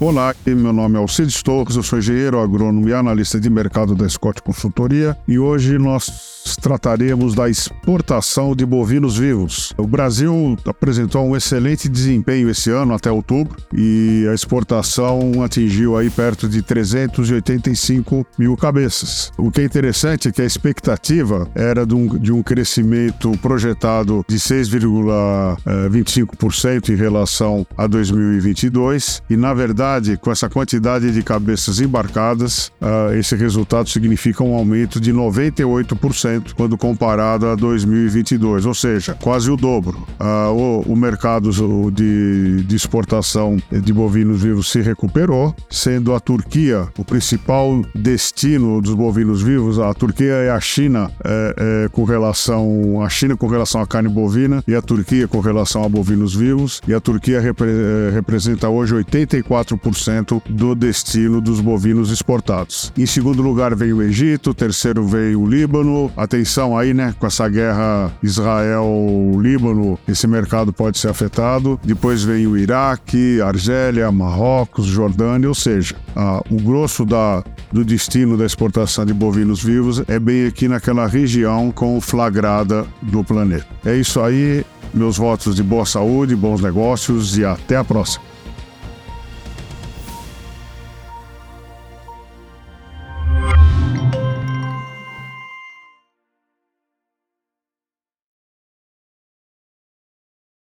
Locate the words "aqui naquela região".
80.46-81.70